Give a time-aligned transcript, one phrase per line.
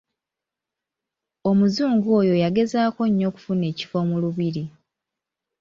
[1.49, 4.63] Omuzungu oyo yagezaako nnyo okufuna ekifo mu Lubiri.